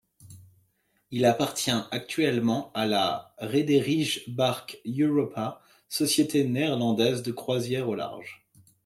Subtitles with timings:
[1.11, 8.43] Il appartient actuellement à la Rederij Bark Europa, société néerlandaise de croisière au large.